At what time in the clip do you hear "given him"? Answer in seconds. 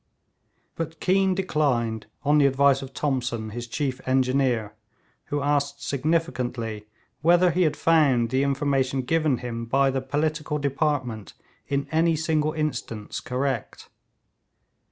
9.03-9.65